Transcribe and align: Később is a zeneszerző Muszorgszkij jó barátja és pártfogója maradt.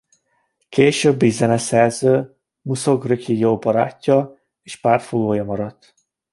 Később 0.69 1.21
is 1.21 1.33
a 1.33 1.37
zeneszerző 1.37 2.35
Muszorgszkij 2.61 3.37
jó 3.37 3.57
barátja 3.57 4.37
és 4.61 4.75
pártfogója 4.79 5.43
maradt. 5.43 5.93